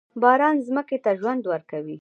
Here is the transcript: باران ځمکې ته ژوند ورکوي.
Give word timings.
باران 0.21 0.55
ځمکې 0.67 0.97
ته 1.03 1.11
ژوند 1.19 1.41
ورکوي. 1.51 1.89